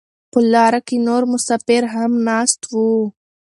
په 0.31 0.39
لاره 0.53 0.79
کې 0.87 0.97
نور 1.07 1.23
مسافر 1.33 1.83
هم 1.93 2.11
ناست 2.29 2.61
وو. 2.71 2.91